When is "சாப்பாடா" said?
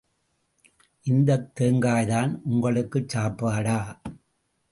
3.09-3.79